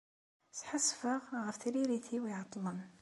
[0.59, 2.79] Sḥassfeɣ ɣef tririt-iw iɛeṭṭlen.